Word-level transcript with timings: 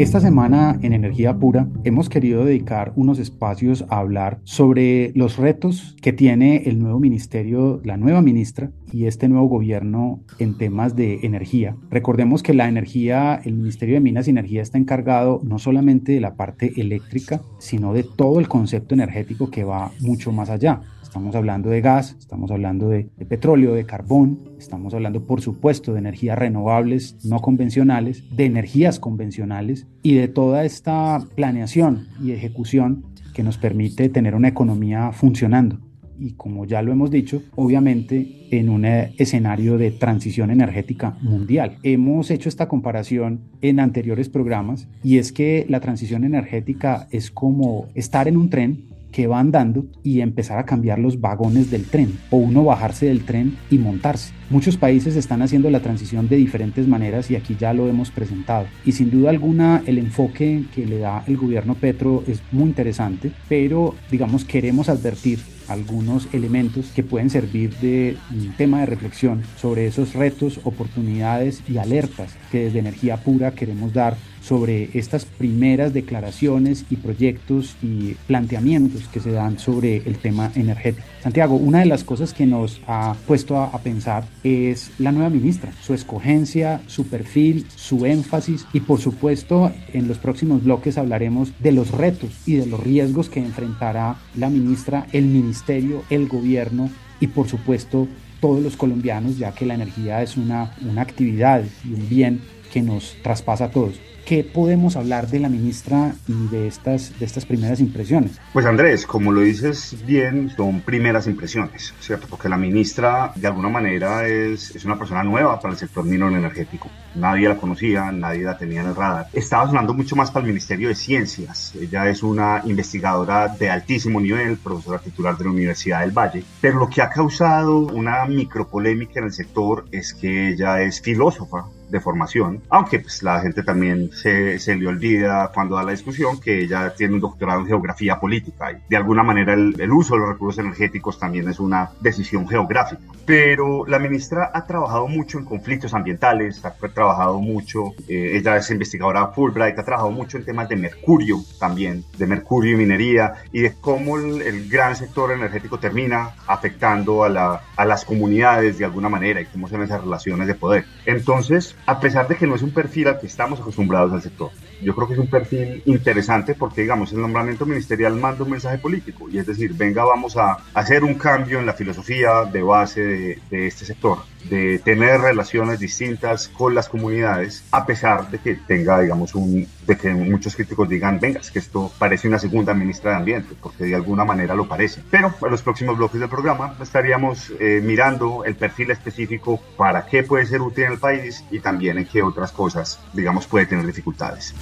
Esta 0.00 0.18
semana 0.18 0.78
en 0.80 0.94
Energía 0.94 1.36
Pura 1.36 1.68
hemos 1.84 2.08
querido 2.08 2.46
dedicar 2.46 2.94
unos 2.96 3.18
espacios 3.18 3.84
a 3.90 3.98
hablar 3.98 4.38
sobre 4.44 5.12
los 5.14 5.36
retos 5.36 5.94
que 6.00 6.14
tiene 6.14 6.62
el 6.64 6.78
nuevo 6.78 6.98
ministerio, 6.98 7.82
la 7.84 7.98
nueva 7.98 8.22
ministra 8.22 8.70
y 8.92 9.06
este 9.06 9.28
nuevo 9.28 9.46
gobierno 9.46 10.20
en 10.38 10.56
temas 10.56 10.96
de 10.96 11.20
energía. 11.22 11.76
Recordemos 11.90 12.42
que 12.42 12.54
la 12.54 12.68
energía, 12.68 13.40
el 13.44 13.54
Ministerio 13.54 13.94
de 13.94 14.00
Minas 14.00 14.26
y 14.26 14.30
Energía 14.30 14.62
está 14.62 14.78
encargado 14.78 15.40
no 15.44 15.58
solamente 15.58 16.12
de 16.12 16.20
la 16.20 16.34
parte 16.34 16.80
eléctrica, 16.80 17.40
sino 17.58 17.92
de 17.92 18.02
todo 18.02 18.40
el 18.40 18.48
concepto 18.48 18.94
energético 18.94 19.50
que 19.50 19.64
va 19.64 19.92
mucho 20.00 20.32
más 20.32 20.50
allá. 20.50 20.80
Estamos 21.02 21.34
hablando 21.34 21.70
de 21.70 21.80
gas, 21.80 22.14
estamos 22.20 22.52
hablando 22.52 22.88
de, 22.88 23.08
petróleo, 23.28 23.74
de 23.74 23.84
carbón, 23.84 24.38
estamos 24.58 24.94
hablando 24.94 25.26
por 25.26 25.40
supuesto 25.40 25.92
de 25.92 25.98
energías 25.98 26.38
renovables 26.38 27.16
no 27.24 27.40
convencionales, 27.40 28.24
de 28.36 28.44
energías 28.44 29.00
convencionales 29.00 29.88
y 30.04 30.14
de 30.14 30.28
toda 30.28 30.64
esta 30.64 31.20
planeación 31.34 32.06
y 32.22 32.30
ejecución 32.30 33.06
que 33.34 33.42
nos 33.42 33.58
permite 33.58 34.08
tener 34.08 34.36
una 34.36 34.48
economía 34.48 35.10
funcionando 35.10 35.80
y 36.20 36.32
como 36.32 36.66
ya 36.66 36.82
lo 36.82 36.92
hemos 36.92 37.10
dicho, 37.10 37.42
obviamente 37.56 38.46
en 38.50 38.68
un 38.68 38.84
escenario 38.84 39.78
de 39.78 39.90
transición 39.90 40.50
energética 40.50 41.16
mundial. 41.22 41.78
Hemos 41.82 42.30
hecho 42.30 42.48
esta 42.48 42.68
comparación 42.68 43.40
en 43.62 43.80
anteriores 43.80 44.28
programas 44.28 44.88
y 45.02 45.18
es 45.18 45.32
que 45.32 45.66
la 45.68 45.80
transición 45.80 46.24
energética 46.24 47.08
es 47.10 47.30
como 47.30 47.86
estar 47.94 48.28
en 48.28 48.36
un 48.36 48.50
tren 48.50 48.90
que 49.10 49.26
va 49.26 49.40
andando 49.40 49.86
y 50.02 50.20
empezar 50.20 50.58
a 50.58 50.64
cambiar 50.64 50.98
los 50.98 51.20
vagones 51.20 51.70
del 51.70 51.84
tren 51.84 52.18
o 52.30 52.36
uno 52.36 52.64
bajarse 52.64 53.06
del 53.06 53.24
tren 53.24 53.56
y 53.70 53.78
montarse. 53.78 54.32
Muchos 54.50 54.76
países 54.76 55.16
están 55.16 55.42
haciendo 55.42 55.70
la 55.70 55.80
transición 55.80 56.28
de 56.28 56.36
diferentes 56.36 56.86
maneras 56.86 57.30
y 57.30 57.36
aquí 57.36 57.56
ya 57.58 57.72
lo 57.72 57.88
hemos 57.88 58.10
presentado. 58.10 58.66
Y 58.84 58.92
sin 58.92 59.10
duda 59.10 59.30
alguna 59.30 59.82
el 59.86 59.98
enfoque 59.98 60.64
que 60.74 60.86
le 60.86 60.98
da 60.98 61.24
el 61.26 61.36
gobierno 61.36 61.74
Petro 61.74 62.22
es 62.26 62.42
muy 62.52 62.64
interesante, 62.64 63.32
pero 63.48 63.94
digamos 64.10 64.44
queremos 64.44 64.88
advertir 64.88 65.40
algunos 65.70 66.28
elementos 66.32 66.86
que 66.94 67.02
pueden 67.02 67.30
servir 67.30 67.74
de 67.76 68.16
tema 68.56 68.80
de 68.80 68.86
reflexión 68.86 69.42
sobre 69.56 69.86
esos 69.86 70.14
retos, 70.14 70.60
oportunidades 70.64 71.62
y 71.68 71.78
alertas 71.78 72.34
que 72.50 72.64
desde 72.64 72.80
Energía 72.80 73.18
Pura 73.18 73.52
queremos 73.52 73.92
dar 73.92 74.16
sobre 74.40 74.90
estas 74.94 75.24
primeras 75.24 75.92
declaraciones 75.92 76.84
y 76.90 76.96
proyectos 76.96 77.76
y 77.82 78.14
planteamientos 78.26 79.08
que 79.08 79.20
se 79.20 79.32
dan 79.32 79.58
sobre 79.58 79.98
el 79.98 80.18
tema 80.18 80.50
energético. 80.54 81.06
Santiago, 81.22 81.56
una 81.56 81.80
de 81.80 81.86
las 81.86 82.04
cosas 82.04 82.32
que 82.32 82.46
nos 82.46 82.80
ha 82.86 83.14
puesto 83.26 83.58
a, 83.58 83.70
pensar 83.80 84.24
es 84.44 84.90
la 84.98 85.12
nueva 85.12 85.30
ministra, 85.30 85.72
su 85.82 85.94
escogencia, 85.94 86.82
su 86.86 87.06
perfil, 87.06 87.66
su 87.74 88.04
énfasis 88.04 88.66
y 88.72 88.80
por 88.80 89.00
supuesto 89.00 89.72
en 89.92 90.08
los 90.08 90.18
próximos 90.18 90.64
bloques 90.64 90.98
hablaremos 90.98 91.52
de 91.60 91.72
los 91.72 91.90
retos 91.90 92.30
y 92.46 92.56
de 92.56 92.66
los 92.66 92.80
riesgos 92.80 93.28
que 93.28 93.40
enfrentará 93.40 94.16
la 94.36 94.50
ministra, 94.50 95.06
el 95.12 95.26
ministerio, 95.26 96.02
el 96.10 96.28
gobierno 96.28 96.90
y 97.20 97.28
por 97.28 97.48
supuesto 97.48 98.08
todos 98.40 98.62
los 98.62 98.76
colombianos, 98.76 99.38
ya 99.38 99.52
que 99.52 99.66
la 99.66 99.74
energía 99.74 100.22
es 100.22 100.36
una, 100.36 100.74
una 100.82 101.02
actividad 101.02 101.62
y 101.84 101.92
un 101.92 102.08
bien 102.08 102.40
que 102.72 102.82
nos 102.82 103.16
traspasa 103.22 103.66
a 103.66 103.70
todos. 103.70 104.00
¿Qué 104.24 104.44
podemos 104.44 104.96
hablar 104.96 105.26
de 105.28 105.40
la 105.40 105.48
ministra 105.48 106.14
y 106.28 106.48
de 106.48 106.68
estas, 106.68 107.18
de 107.18 107.26
estas 107.26 107.46
primeras 107.46 107.80
impresiones? 107.80 108.38
Pues 108.52 108.64
Andrés, 108.66 109.06
como 109.06 109.32
lo 109.32 109.40
dices 109.40 109.96
bien, 110.06 110.50
son 110.56 110.80
primeras 110.80 111.26
impresiones, 111.26 111.94
¿cierto? 112.00 112.26
Porque 112.28 112.48
la 112.48 112.56
ministra 112.56 113.32
de 113.34 113.46
alguna 113.48 113.68
manera 113.68 114.28
es, 114.28 114.74
es 114.76 114.84
una 114.84 114.98
persona 114.98 115.24
nueva 115.24 115.58
para 115.60 115.72
el 115.72 115.78
sector 115.78 116.04
minero 116.04 116.28
energético. 116.28 116.88
Nadie 117.14 117.48
la 117.48 117.56
conocía, 117.56 118.12
nadie 118.12 118.42
la 118.42 118.56
tenía 118.56 118.80
en 118.80 118.88
el 118.88 118.96
radar. 118.96 119.28
Estaba 119.32 119.66
sonando 119.66 119.94
mucho 119.94 120.16
más 120.16 120.30
para 120.30 120.44
el 120.44 120.52
Ministerio 120.52 120.88
de 120.88 120.94
Ciencias. 120.94 121.74
Ella 121.74 122.08
es 122.08 122.22
una 122.22 122.62
investigadora 122.64 123.48
de 123.48 123.70
altísimo 123.70 124.20
nivel, 124.20 124.56
profesora 124.58 124.98
titular 124.98 125.36
de 125.36 125.44
la 125.44 125.50
Universidad 125.50 126.00
del 126.00 126.12
Valle. 126.12 126.44
Pero 126.60 126.78
lo 126.78 126.88
que 126.88 127.02
ha 127.02 127.10
causado 127.10 127.78
una 127.78 128.24
micropolémica 128.26 129.20
en 129.20 129.26
el 129.26 129.32
sector 129.32 129.86
es 129.90 130.14
que 130.14 130.48
ella 130.50 130.82
es 130.82 131.00
filósofa 131.00 131.66
de 131.90 132.00
formación, 132.00 132.62
aunque 132.68 133.00
pues 133.00 133.22
la 133.22 133.40
gente 133.40 133.62
también 133.62 134.10
se, 134.12 134.58
se, 134.58 134.76
le 134.76 134.86
olvida 134.86 135.50
cuando 135.52 135.76
da 135.76 135.82
la 135.82 135.90
discusión 135.90 136.40
que 136.40 136.60
ella 136.60 136.94
tiene 136.94 137.14
un 137.14 137.20
doctorado 137.20 137.60
en 137.60 137.66
geografía 137.66 138.20
política 138.20 138.72
y 138.72 138.76
de 138.88 138.96
alguna 138.96 139.22
manera 139.22 139.54
el, 139.54 139.74
el 139.78 139.90
uso 139.90 140.14
de 140.14 140.20
los 140.20 140.28
recursos 140.28 140.64
energéticos 140.64 141.18
también 141.18 141.48
es 141.48 141.58
una 141.58 141.90
decisión 142.00 142.48
geográfica. 142.48 143.02
Pero 143.26 143.86
la 143.86 143.98
ministra 143.98 144.50
ha 144.54 144.66
trabajado 144.66 145.06
mucho 145.08 145.38
en 145.38 145.44
conflictos 145.44 145.94
ambientales, 145.94 146.64
ha 146.64 146.74
trabajado 147.00 147.40
mucho, 147.40 147.94
eh, 148.08 148.32
ella 148.36 148.58
es 148.58 148.70
investigadora 148.70 149.28
Fulbright, 149.28 149.78
ha 149.78 149.84
trabajado 149.84 150.10
mucho 150.10 150.36
en 150.36 150.44
temas 150.44 150.68
de 150.68 150.76
mercurio 150.76 151.38
también, 151.58 152.04
de 152.18 152.26
mercurio 152.26 152.74
y 152.74 152.76
minería 152.76 153.32
y 153.52 153.60
de 153.62 153.72
cómo 153.80 154.18
el, 154.18 154.42
el 154.42 154.68
gran 154.68 154.94
sector 154.94 155.32
energético 155.32 155.78
termina 155.78 156.34
afectando 156.46 157.24
a, 157.24 157.30
la, 157.30 157.62
a 157.74 157.84
las 157.86 158.04
comunidades 158.04 158.76
de 158.76 158.84
alguna 158.84 159.08
manera 159.08 159.40
y 159.40 159.46
cómo 159.46 159.66
son 159.66 159.82
esas 159.82 160.02
relaciones 160.02 160.46
de 160.46 160.54
poder. 160.54 160.84
Entonces, 161.06 161.74
a 161.86 161.98
pesar 162.00 162.28
de 162.28 162.36
que 162.36 162.46
no 162.46 162.54
es 162.54 162.62
un 162.62 162.72
perfil 162.72 163.08
al 163.08 163.18
que 163.18 163.28
estamos 163.28 163.60
acostumbrados 163.60 164.12
al 164.12 164.20
sector. 164.20 164.50
Yo 164.82 164.94
creo 164.94 165.06
que 165.06 165.14
es 165.14 165.18
un 165.18 165.28
perfil 165.28 165.82
interesante 165.86 166.54
porque, 166.54 166.82
digamos, 166.82 167.12
el 167.12 167.20
nombramiento 167.20 167.66
ministerial 167.66 168.14
manda 168.16 168.44
un 168.44 168.50
mensaje 168.50 168.78
político 168.78 169.28
y 169.30 169.38
es 169.38 169.46
decir, 169.46 169.72
venga, 169.74 170.04
vamos 170.04 170.36
a 170.36 170.58
hacer 170.74 171.04
un 171.04 171.14
cambio 171.14 171.58
en 171.60 171.66
la 171.66 171.74
filosofía 171.74 172.44
de 172.44 172.62
base 172.62 173.00
de, 173.02 173.38
de 173.50 173.66
este 173.66 173.84
sector 173.84 174.18
de 174.48 174.78
tener 174.78 175.20
relaciones 175.20 175.78
distintas 175.78 176.48
con 176.48 176.74
las 176.74 176.88
comunidades, 176.90 177.64
a 177.70 177.86
pesar 177.86 178.30
de 178.30 178.38
que 178.38 178.56
tenga, 178.56 179.00
digamos, 179.00 179.34
un, 179.34 179.66
de 179.86 179.96
que 179.96 180.10
muchos 180.10 180.54
críticos 180.54 180.88
digan, 180.88 181.18
venga, 181.18 181.40
es 181.40 181.50
que 181.50 181.58
esto 181.58 181.90
parece 181.98 182.28
una 182.28 182.38
segunda 182.38 182.74
ministra 182.74 183.12
de 183.12 183.16
Ambiente, 183.16 183.54
porque 183.60 183.84
de 183.84 183.94
alguna 183.94 184.24
manera 184.24 184.54
lo 184.54 184.68
parece. 184.68 185.02
Pero 185.10 185.34
en 185.40 185.50
los 185.50 185.62
próximos 185.62 185.96
bloques 185.96 186.20
del 186.20 186.28
programa 186.28 186.76
estaríamos 186.80 187.52
eh, 187.58 187.80
mirando 187.82 188.44
el 188.44 188.56
perfil 188.56 188.90
específico 188.90 189.60
para 189.76 190.04
qué 190.06 190.22
puede 190.22 190.46
ser 190.46 190.60
útil 190.60 190.84
en 190.84 190.92
el 190.92 190.98
país 190.98 191.44
y 191.50 191.60
también 191.60 191.98
en 191.98 192.06
qué 192.06 192.22
otras 192.22 192.52
cosas, 192.52 193.00
digamos, 193.12 193.46
puede 193.46 193.66
tener 193.66 193.86
dificultades. 193.86 194.54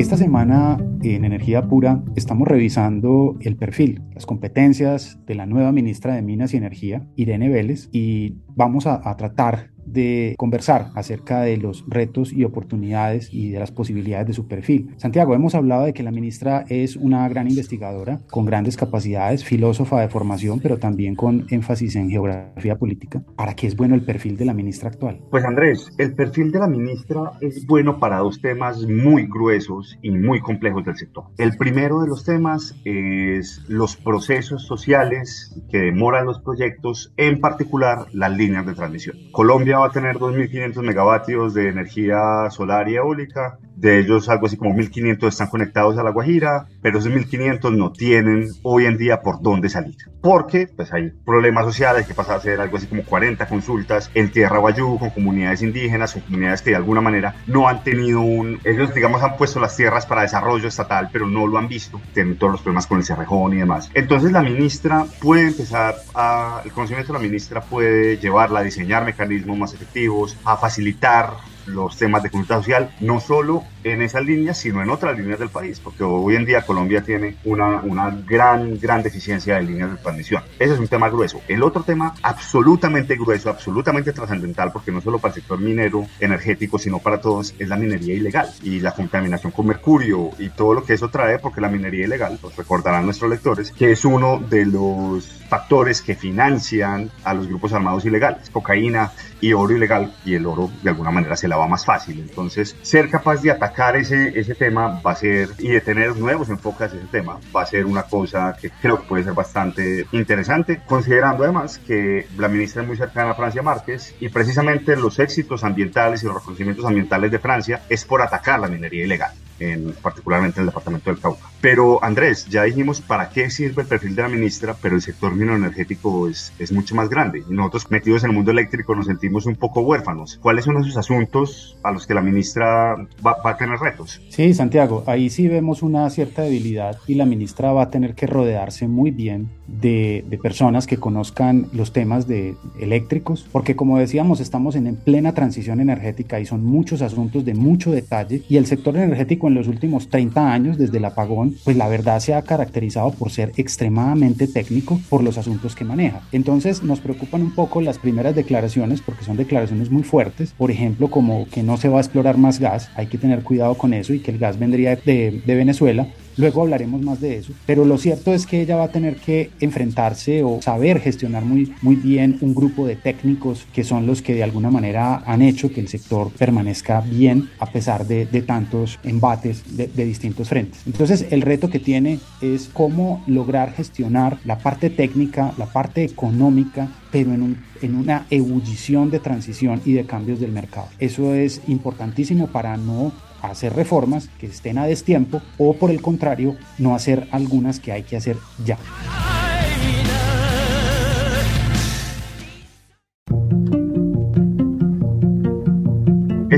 Esta 0.00 0.16
semana 0.16 0.78
en 1.02 1.26
Energía 1.26 1.68
Pura 1.68 2.02
estamos 2.16 2.48
revisando 2.48 3.36
el 3.42 3.56
perfil, 3.56 4.00
las 4.14 4.24
competencias 4.24 5.18
de 5.26 5.34
la 5.34 5.44
nueva 5.44 5.72
ministra 5.72 6.14
de 6.14 6.22
Minas 6.22 6.54
y 6.54 6.56
Energía, 6.56 7.06
Irene 7.16 7.50
Vélez, 7.50 7.90
y 7.92 8.38
vamos 8.48 8.86
a, 8.86 9.06
a 9.06 9.18
tratar 9.18 9.72
de 9.92 10.34
conversar 10.38 10.90
acerca 10.94 11.40
de 11.42 11.56
los 11.56 11.84
retos 11.88 12.32
y 12.32 12.44
oportunidades 12.44 13.28
y 13.32 13.50
de 13.50 13.58
las 13.58 13.72
posibilidades 13.72 14.26
de 14.28 14.32
su 14.32 14.46
perfil. 14.46 14.94
Santiago, 14.96 15.34
hemos 15.34 15.54
hablado 15.54 15.84
de 15.84 15.92
que 15.92 16.02
la 16.02 16.10
ministra 16.10 16.64
es 16.68 16.96
una 16.96 17.28
gran 17.28 17.48
investigadora 17.48 18.20
con 18.30 18.44
grandes 18.44 18.76
capacidades, 18.76 19.44
filósofa 19.44 20.00
de 20.00 20.08
formación, 20.08 20.60
pero 20.60 20.78
también 20.78 21.14
con 21.14 21.46
énfasis 21.50 21.96
en 21.96 22.10
geografía 22.10 22.76
política. 22.76 23.22
¿Para 23.36 23.54
qué 23.54 23.66
es 23.66 23.76
bueno 23.76 23.94
el 23.94 24.02
perfil 24.02 24.36
de 24.36 24.44
la 24.44 24.54
ministra 24.54 24.88
actual? 24.88 25.20
Pues 25.30 25.44
Andrés, 25.44 25.90
el 25.98 26.14
perfil 26.14 26.52
de 26.52 26.58
la 26.58 26.68
ministra 26.68 27.32
es 27.40 27.66
bueno 27.66 27.98
para 27.98 28.18
dos 28.18 28.40
temas 28.40 28.86
muy 28.86 29.26
gruesos 29.26 29.98
y 30.02 30.10
muy 30.10 30.40
complejos 30.40 30.84
del 30.84 30.96
sector. 30.96 31.24
El 31.38 31.56
primero 31.56 32.00
de 32.00 32.08
los 32.08 32.24
temas 32.24 32.74
es 32.84 33.64
los 33.68 33.96
procesos 33.96 34.66
sociales 34.66 35.60
que 35.70 35.78
demoran 35.78 36.26
los 36.26 36.40
proyectos, 36.40 37.12
en 37.16 37.40
particular 37.40 38.06
las 38.12 38.36
líneas 38.36 38.66
de 38.66 38.74
transmisión. 38.74 39.16
Colombia 39.32 39.79
va 39.80 39.86
a 39.86 39.90
tener 39.90 40.16
2.500 40.16 40.82
megavatios 40.82 41.54
de 41.54 41.68
energía 41.68 42.50
solar 42.50 42.88
y 42.88 42.96
eólica 42.96 43.58
De 43.80 43.98
ellos, 43.98 44.28
algo 44.28 44.44
así 44.44 44.58
como 44.58 44.74
1.500 44.74 45.26
están 45.26 45.46
conectados 45.46 45.96
a 45.96 46.02
La 46.02 46.10
Guajira, 46.10 46.66
pero 46.82 46.98
esos 46.98 47.10
1.500 47.10 47.74
no 47.74 47.92
tienen 47.92 48.48
hoy 48.62 48.84
en 48.84 48.98
día 48.98 49.22
por 49.22 49.40
dónde 49.40 49.70
salir. 49.70 49.96
Porque 50.20 50.68
pues 50.76 50.92
hay 50.92 51.12
problemas 51.24 51.64
sociales 51.64 52.06
que 52.06 52.12
pasa 52.12 52.34
a 52.34 52.40
ser 52.40 52.60
algo 52.60 52.76
así 52.76 52.86
como 52.86 53.04
40 53.04 53.48
consultas 53.48 54.10
en 54.12 54.30
Tierra 54.30 54.58
Guayú 54.58 54.98
con 54.98 55.08
comunidades 55.08 55.62
indígenas, 55.62 56.12
con 56.12 56.20
comunidades 56.20 56.60
que 56.60 56.70
de 56.70 56.76
alguna 56.76 57.00
manera 57.00 57.36
no 57.46 57.68
han 57.68 57.82
tenido 57.82 58.20
un... 58.20 58.60
Ellos, 58.64 58.94
digamos, 58.94 59.22
han 59.22 59.38
puesto 59.38 59.58
las 59.60 59.74
tierras 59.74 60.04
para 60.04 60.22
desarrollo 60.22 60.68
estatal, 60.68 61.08
pero 61.10 61.26
no 61.26 61.46
lo 61.46 61.56
han 61.56 61.68
visto. 61.68 61.98
Tienen 62.12 62.36
todos 62.36 62.52
los 62.52 62.60
problemas 62.60 62.86
con 62.86 62.98
el 62.98 63.04
cerrejón 63.04 63.54
y 63.54 63.60
demás. 63.60 63.90
Entonces 63.94 64.30
la 64.30 64.42
ministra 64.42 65.06
puede 65.22 65.48
empezar 65.48 65.94
a... 66.14 66.60
El 66.66 66.72
conocimiento 66.72 67.14
de 67.14 67.18
la 67.18 67.22
ministra 67.22 67.62
puede 67.62 68.18
llevarla 68.18 68.60
a 68.60 68.62
diseñar 68.62 69.06
mecanismos 69.06 69.56
más 69.56 69.72
efectivos, 69.72 70.36
a 70.44 70.58
facilitar 70.58 71.30
los 71.66 71.96
temas 71.96 72.22
de 72.22 72.30
consulta 72.30 72.56
social, 72.56 72.94
no 73.00 73.20
solo 73.20 73.64
en 73.84 74.02
esas 74.02 74.24
líneas, 74.24 74.58
sino 74.58 74.82
en 74.82 74.90
otras 74.90 75.16
líneas 75.18 75.38
del 75.38 75.48
país, 75.48 75.80
porque 75.80 76.04
hoy 76.04 76.36
en 76.36 76.44
día 76.44 76.62
Colombia 76.62 77.02
tiene 77.02 77.36
una, 77.44 77.80
una 77.82 78.10
gran, 78.10 78.78
gran 78.78 79.02
deficiencia 79.02 79.56
de 79.56 79.62
líneas 79.62 79.90
de 79.90 79.96
transmisión. 79.96 80.42
Ese 80.58 80.74
es 80.74 80.80
un 80.80 80.88
tema 80.88 81.08
grueso. 81.08 81.40
El 81.48 81.62
otro 81.62 81.82
tema 81.82 82.14
absolutamente 82.22 83.16
grueso, 83.16 83.50
absolutamente 83.50 84.12
trascendental, 84.12 84.72
porque 84.72 84.92
no 84.92 85.00
solo 85.00 85.18
para 85.18 85.34
el 85.34 85.40
sector 85.40 85.60
minero 85.60 86.06
energético, 86.18 86.78
sino 86.78 86.98
para 86.98 87.20
todos, 87.20 87.54
es 87.58 87.68
la 87.68 87.76
minería 87.76 88.14
ilegal 88.14 88.48
y 88.62 88.80
la 88.80 88.92
contaminación 88.92 89.52
con 89.52 89.66
mercurio 89.66 90.30
y 90.38 90.50
todo 90.50 90.74
lo 90.74 90.84
que 90.84 90.94
eso 90.94 91.08
trae, 91.08 91.38
porque 91.38 91.60
la 91.60 91.68
minería 91.68 92.06
ilegal, 92.06 92.38
pues 92.40 92.56
recordarán 92.56 93.04
nuestros 93.04 93.30
lectores, 93.30 93.70
que 93.72 93.92
es 93.92 94.04
uno 94.04 94.38
de 94.38 94.66
los 94.66 95.26
factores 95.48 96.00
que 96.00 96.14
financian 96.14 97.10
a 97.24 97.34
los 97.34 97.48
grupos 97.48 97.72
armados 97.72 98.04
ilegales, 98.04 98.50
cocaína 98.50 99.12
y 99.40 99.52
oro 99.52 99.74
ilegal, 99.74 100.14
y 100.24 100.34
el 100.34 100.46
oro 100.46 100.70
de 100.82 100.90
alguna 100.90 101.10
manera 101.10 101.36
se 101.36 101.48
lava 101.50 101.66
más 101.66 101.84
fácil. 101.84 102.20
Entonces, 102.20 102.76
ser 102.82 103.10
capaz 103.10 103.42
de 103.42 103.50
atacar 103.50 103.96
ese, 103.96 104.38
ese 104.38 104.54
tema 104.54 105.00
va 105.04 105.12
a 105.12 105.14
ser, 105.14 105.50
y 105.58 105.68
de 105.68 105.80
tener 105.80 106.16
nuevos 106.16 106.48
enfoques 106.48 106.92
en 106.92 107.00
ese 107.00 107.08
tema, 107.08 107.38
va 107.54 107.62
a 107.62 107.66
ser 107.66 107.84
una 107.84 108.04
cosa 108.04 108.56
que 108.58 108.70
creo 108.70 109.00
que 109.00 109.06
puede 109.06 109.24
ser 109.24 109.34
bastante 109.34 110.06
interesante, 110.12 110.80
considerando 110.86 111.44
además 111.44 111.78
que 111.78 112.26
la 112.38 112.48
ministra 112.48 112.82
es 112.82 112.88
muy 112.88 112.96
cercana 112.96 113.32
a 113.32 113.34
Francia 113.34 113.62
Márquez 113.62 114.14
y 114.20 114.28
precisamente 114.28 114.96
los 114.96 115.18
éxitos 115.18 115.64
ambientales 115.64 116.22
y 116.22 116.26
los 116.26 116.36
reconocimientos 116.36 116.84
ambientales 116.84 117.30
de 117.30 117.38
Francia 117.38 117.82
es 117.88 118.04
por 118.04 118.22
atacar 118.22 118.60
la 118.60 118.68
minería 118.68 119.04
ilegal 119.04 119.32
en, 119.60 119.92
particularmente 120.02 120.58
en 120.58 120.62
el 120.62 120.68
departamento 120.68 121.10
del 121.10 121.20
Cauca. 121.20 121.48
Pero 121.60 122.02
Andrés, 122.02 122.46
ya 122.48 122.64
dijimos 122.64 123.00
para 123.00 123.28
qué 123.28 123.50
sirve 123.50 123.82
el 123.82 123.88
perfil 123.88 124.16
de 124.16 124.22
la 124.22 124.28
ministra, 124.28 124.74
pero 124.80 124.96
el 124.96 125.02
sector 125.02 125.32
energético 125.32 126.28
es, 126.28 126.52
es 126.58 126.72
mucho 126.72 126.94
más 126.94 127.08
grande. 127.08 127.44
Nosotros 127.48 127.90
metidos 127.90 128.24
en 128.24 128.30
el 128.30 128.36
mundo 128.36 128.50
eléctrico 128.50 128.94
nos 128.94 129.06
sentimos 129.06 129.46
un 129.46 129.56
poco 129.56 129.82
huérfanos. 129.82 130.38
¿Cuáles 130.42 130.64
son 130.64 130.80
esos 130.80 130.96
asuntos 130.96 131.76
a 131.82 131.92
los 131.92 132.06
que 132.06 132.14
la 132.14 132.22
ministra 132.22 132.96
va, 133.24 133.36
va 133.44 133.50
a 133.50 133.56
tener 133.56 133.78
retos? 133.78 134.20
Sí, 134.30 134.54
Santiago, 134.54 135.04
ahí 135.06 135.30
sí 135.30 135.48
vemos 135.48 135.82
una 135.82 136.08
cierta 136.10 136.42
debilidad 136.42 136.98
y 137.06 137.14
la 137.14 137.26
ministra 137.26 137.72
va 137.72 137.82
a 137.84 137.90
tener 137.90 138.14
que 138.14 138.26
rodearse 138.26 138.88
muy 138.88 139.10
bien 139.10 139.59
de, 139.80 140.38
personas 140.42 140.86
que 140.86 140.96
conozcan 140.96 141.66
los 141.72 141.92
temas 141.92 142.26
de 142.26 142.56
eléctricos, 142.80 143.46
porque 143.52 143.76
como 143.76 143.98
decíamos, 143.98 144.40
estamos 144.40 144.74
en, 144.74 144.86
en 144.86 144.96
plena 144.96 145.34
transición 145.34 145.80
energética 145.80 146.40
y 146.40 146.46
son 146.46 146.64
muchos 146.64 147.02
asuntos 147.02 147.44
de 147.44 147.54
mucho 147.54 147.90
detalle 147.90 148.42
y 148.48 148.56
el 148.56 148.66
sector 148.66 148.96
energético 148.96 149.48
en 149.48 149.54
los 149.54 149.68
últimos 149.68 150.08
30 150.08 150.52
años, 150.52 150.78
desde 150.78 150.98
el 150.98 151.04
apagón, 151.04 151.54
pues 151.64 151.76
la 151.76 151.88
verdad 151.88 152.20
se 152.20 152.34
ha 152.34 152.42
caracterizado 152.42 153.12
por 153.12 153.30
ser 153.30 153.52
extremadamente 153.56 154.48
técnico 154.48 155.00
por 155.08 155.22
los 155.22 155.38
asuntos 155.38 155.74
que 155.74 155.84
maneja. 155.84 156.22
Entonces 156.32 156.82
nos 156.82 157.00
preocupan 157.00 157.42
un 157.42 157.54
poco 157.54 157.80
las 157.80 157.98
primeras 157.98 158.34
declaraciones 158.34 159.02
porque 159.02 159.24
son 159.24 159.36
declaraciones 159.36 159.90
muy 159.90 160.02
fuertes, 160.02 160.52
por 160.56 160.70
ejemplo, 160.70 161.10
como 161.10 161.46
que 161.48 161.62
no 161.62 161.76
se 161.76 161.88
va 161.88 161.98
a 161.98 162.00
explorar 162.00 162.38
más 162.38 162.58
gas, 162.60 162.90
hay 162.96 163.06
que 163.06 163.18
tener 163.18 163.42
cuidado 163.42 163.74
con 163.74 163.94
eso 163.94 164.14
y 164.14 164.20
que 164.20 164.30
el 164.30 164.38
gas 164.38 164.58
vendría 164.58 164.96
de 164.96 165.42
Venezuela, 165.46 166.06
Luego 166.40 166.62
hablaremos 166.62 167.02
más 167.02 167.20
de 167.20 167.36
eso, 167.36 167.52
pero 167.66 167.84
lo 167.84 167.98
cierto 167.98 168.32
es 168.32 168.46
que 168.46 168.62
ella 168.62 168.76
va 168.76 168.84
a 168.84 168.92
tener 168.92 169.16
que 169.16 169.50
enfrentarse 169.60 170.42
o 170.42 170.62
saber 170.62 170.98
gestionar 170.98 171.44
muy, 171.44 171.74
muy 171.82 171.96
bien 171.96 172.38
un 172.40 172.54
grupo 172.54 172.86
de 172.86 172.96
técnicos 172.96 173.66
que 173.74 173.84
son 173.84 174.06
los 174.06 174.22
que 174.22 174.32
de 174.32 174.42
alguna 174.42 174.70
manera 174.70 175.22
han 175.26 175.42
hecho 175.42 175.70
que 175.70 175.82
el 175.82 175.88
sector 175.88 176.30
permanezca 176.30 177.02
bien 177.02 177.50
a 177.58 177.66
pesar 177.66 178.06
de, 178.06 178.24
tantos 178.40 178.98
embates 179.04 179.76
de, 179.76 179.86
distintos 180.06 180.48
frentes. 180.48 180.80
Entonces 180.86 181.26
el 181.30 181.42
reto 181.42 181.68
que 181.68 181.78
tiene 181.78 182.18
es 182.40 182.70
cómo 182.72 183.22
lograr 183.26 183.74
gestionar 183.74 184.38
la 184.46 184.56
parte 184.56 184.88
técnica, 184.88 185.52
la 185.58 185.66
parte 185.66 186.04
económica, 186.04 186.88
pero 187.12 187.34
en 187.34 187.94
una 187.94 188.26
ebullición 188.30 189.10
de 189.10 189.18
transición 189.18 189.82
y 189.84 189.92
de 189.92 190.06
cambios 190.06 190.40
del 190.40 190.52
mercado. 190.52 190.88
Eso 190.98 191.34
es 191.34 191.60
importantísimo 191.68 192.46
para 192.46 192.78
no 192.78 193.12
hacer 193.42 193.74
reformas 193.74 194.28
que 194.38 194.46
estén 194.46 194.78
a 194.78 194.86
destiempo 194.86 195.42
o 195.58 195.74
por 195.74 195.90
el 195.90 196.00
contrario 196.00 196.56
no 196.78 196.94
hacer 196.94 197.28
algunas 197.30 197.80
que 197.80 197.92
hay 197.92 198.02
que 198.02 198.16
hacer 198.16 198.36
ya. 198.64 198.78